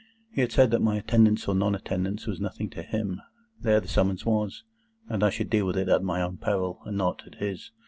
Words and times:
He 0.31 0.41
had 0.41 0.51
said 0.51 0.71
that 0.71 0.81
my 0.81 0.95
attendance 0.95 1.47
or 1.47 1.53
non 1.53 1.75
attendance 1.75 2.25
was 2.25 2.41
nothing 2.41 2.71
to 2.71 2.81
him; 2.81 3.21
there 3.59 3.79
the 3.79 3.87
summons 3.87 4.25
was; 4.25 4.63
and 5.07 5.21
I 5.23 5.29
should 5.29 5.51
deal 5.51 5.67
with 5.67 5.77
it 5.77 5.89
at 5.89 6.01
my 6.01 6.23
own 6.23 6.37
peril, 6.37 6.81
and 6.85 6.97
not 6.97 7.21
at 7.27 7.35
his. 7.35 7.69